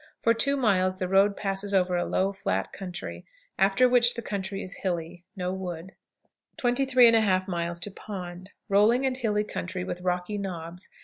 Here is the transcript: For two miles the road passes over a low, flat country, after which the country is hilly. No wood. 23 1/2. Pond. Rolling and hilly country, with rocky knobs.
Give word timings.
For 0.23 0.33
two 0.33 0.57
miles 0.57 0.97
the 0.97 1.07
road 1.07 1.37
passes 1.37 1.75
over 1.75 1.95
a 1.95 2.05
low, 2.07 2.31
flat 2.31 2.73
country, 2.73 3.23
after 3.59 3.87
which 3.87 4.15
the 4.15 4.23
country 4.23 4.63
is 4.63 4.77
hilly. 4.77 5.25
No 5.35 5.53
wood. 5.53 5.91
23 6.57 7.11
1/2. 7.11 7.95
Pond. 7.95 8.49
Rolling 8.67 9.05
and 9.05 9.15
hilly 9.15 9.43
country, 9.43 9.83
with 9.83 10.01
rocky 10.01 10.39
knobs. 10.39 10.89